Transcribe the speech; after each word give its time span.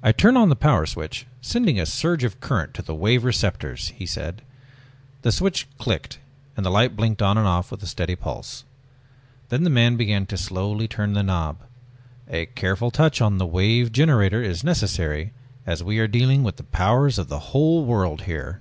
"I 0.00 0.12
turn 0.12 0.36
on 0.36 0.48
the 0.48 0.54
Power 0.54 0.86
Switch, 0.86 1.26
sending 1.40 1.80
a 1.80 1.84
surge 1.84 2.22
of 2.22 2.38
current 2.38 2.72
to 2.74 2.82
the 2.82 2.94
Wave 2.94 3.24
Receptors," 3.24 3.88
he 3.88 4.06
said. 4.06 4.42
The 5.22 5.32
switch 5.32 5.66
clicked 5.76 6.20
and 6.56 6.64
the 6.64 6.70
light 6.70 6.94
blinked 6.94 7.20
on 7.20 7.36
and 7.36 7.48
off 7.48 7.72
with 7.72 7.82
a 7.82 7.88
steady 7.88 8.14
pulse. 8.14 8.62
Then 9.48 9.64
the 9.64 9.68
man 9.68 9.96
began 9.96 10.24
to 10.26 10.36
slowly 10.36 10.86
turn 10.86 11.14
the 11.14 11.24
knob. 11.24 11.58
"A 12.28 12.46
careful 12.46 12.92
touch 12.92 13.20
on 13.20 13.38
the 13.38 13.44
Wave 13.44 13.90
Generator 13.90 14.40
is 14.40 14.62
necessary 14.62 15.32
as 15.66 15.82
we 15.82 15.98
are 15.98 16.06
dealing 16.06 16.44
with 16.44 16.54
the 16.54 16.62
powers 16.62 17.18
of 17.18 17.26
the 17.28 17.48
whole 17.50 17.84
world 17.84 18.20
here...." 18.30 18.60